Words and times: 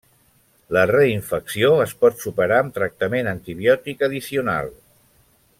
La 0.77 0.85
reinfecció 0.91 1.69
es 1.85 1.93
pot 2.05 2.19
superar 2.25 2.59
amb 2.63 2.75
tractament 2.81 3.33
antibiòtic 3.37 4.05
addicional. 4.09 4.77